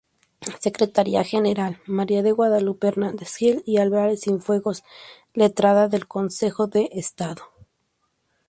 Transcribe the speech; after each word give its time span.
Secretaría 0.59 1.23
general: 1.23 1.79
María 1.85 2.23
de 2.23 2.31
Guadalupe 2.31 2.87
Hernández-Gil 2.87 3.61
y 3.67 3.77
Álvarez-Cienfuegos, 3.77 4.83
letrada 5.35 5.89
del 5.89 6.07
Consejo 6.07 6.65
de 6.65 6.89
Estado. 6.93 7.51